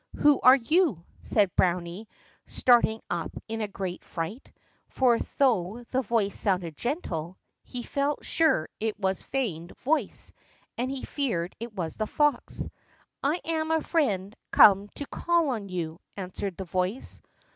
"Who 0.17 0.39
are 0.41 0.55
you?" 0.55 1.05
said 1.21 1.55
Browny, 1.55 2.07
starting 2.47 3.01
up 3.11 3.29
in 3.47 3.59
great 3.69 4.03
fright, 4.03 4.51
for 4.87 5.19
though 5.37 5.83
the 5.91 6.01
voice 6.01 6.35
sounded 6.39 6.75
gentle, 6.75 7.37
he 7.63 7.83
felt 7.83 8.25
sure 8.25 8.67
it 8.79 8.99
was 8.99 9.21
a 9.21 9.25
feigned 9.25 9.77
voice 9.77 10.33
and 10.75 10.89
he 10.89 11.03
feared 11.05 11.55
it 11.59 11.75
was 11.75 11.97
the 11.97 12.07
fox. 12.07 12.67
"I 13.21 13.41
am 13.45 13.69
a 13.69 13.81
friend 13.83 14.35
come 14.49 14.87
to 14.95 15.05
call 15.05 15.49
on 15.49 15.69
you," 15.69 15.99
answered 16.17 16.57
the 16.57 16.65
voice. 16.65 17.21